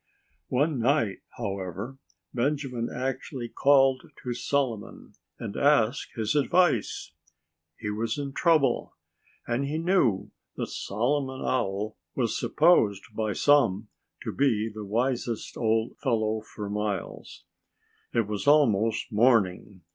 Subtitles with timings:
[0.47, 1.99] One night, however,
[2.33, 7.11] Benjamin actually called to Solomon and asked his advice.
[7.77, 8.95] He was in trouble.
[9.45, 13.89] And he knew that Solomon Owl was supposed by some
[14.23, 17.43] to be the wisest old fellow for miles
[18.15, 18.23] around.
[18.23, 19.81] It was almost morning.